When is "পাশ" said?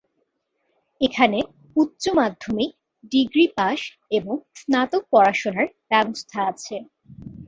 3.57-3.79